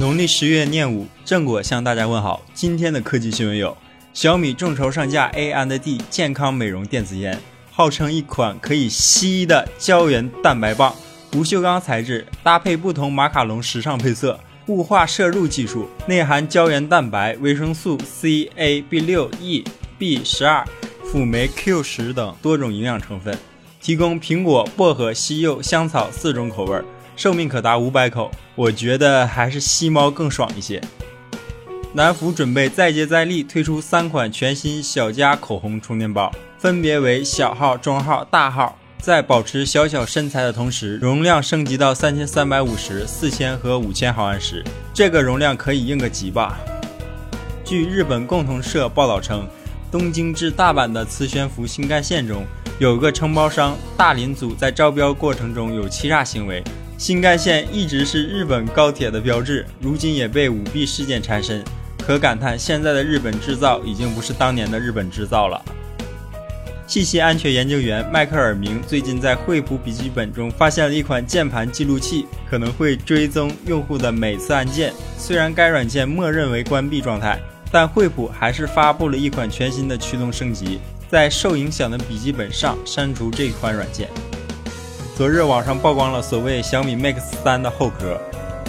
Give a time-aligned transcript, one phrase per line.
[0.00, 2.40] 农历十月廿五，正果向大家问好。
[2.54, 3.76] 今天的科技新闻有：
[4.14, 7.36] 小米众筹上架 A&D 健康美容电子烟，
[7.72, 10.94] 号称一款可以吸的胶原蛋白棒，
[11.32, 14.38] 不锈钢材质，搭配不同马卡龙时尚配色，
[14.68, 19.64] 雾化摄入技术，内含胶原蛋白、维生素 C、A、B 六、E、
[19.98, 20.64] B 十二、
[21.06, 23.36] 辅酶 Q 十等多种营养成分，
[23.80, 26.84] 提供苹果、薄荷、西柚、香草四种口味儿。
[27.18, 30.80] 寿命可达五百口，我觉得还是吸猫更爽一些。
[31.92, 44.62] 南孚准备再接再厉，推出三款全新小家口红充电宝，分别为小号、中号、大号，在保持小小身材的同时，容量升级到三千三百五十、四千和五千毫安时，
[44.94, 46.56] 这个容量可以应个急吧。
[47.64, 49.44] 据日本共同社报道称，
[49.90, 52.44] 东京至大阪的磁悬浮新干线中，
[52.78, 56.62] 有个承包商大林组在招标过程中有欺诈行为。
[56.98, 61.62] 新干线一直是日本高铁的标志，如今也被舞弊事件缠身，
[62.04, 65.64] 可感叹现在的日本制造已经不是当年的日本制造了。
[66.88, 74.92] 信息安全研究员迈克尔明最近在惠普笔记本中发现了一款键盘记录器，可能会追踪用户的每次按键。
[75.16, 77.38] 虽然该软件默认为关闭状态，
[77.70, 84.08] 但惠普还是发布了一款全新的驱动升级，在受影响的笔记本上删除这款软件。
[85.18, 88.20] 昨日网上曝光了所谓小米 Mix 三的后壳，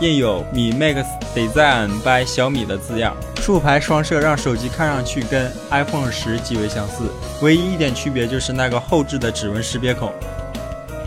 [0.00, 7.10] 印有米 Mix Design by 小米的字样，竖排双摄让手机看上去跟 iPhone 十极为相似，
[7.42, 10.10] 唯一一点区别就是那个后置的指纹识别孔。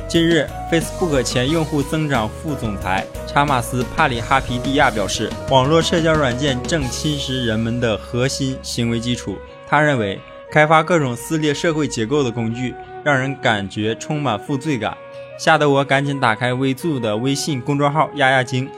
[0.07, 9.39] 近日，Facebook 前用户增长副总裁查马斯帕里哈皮蒂亚表示，网络社交软件正侵蚀人们的核心行为基础。
[9.67, 14.95] 他认为，开发各种撕裂社会结构的工具，让人感觉充满负罪感。
[15.37, 18.69] 吓得我赶紧打开微助的微信公众号压压惊，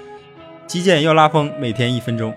[0.65, 2.33] 极简又拉风，每天一分钟。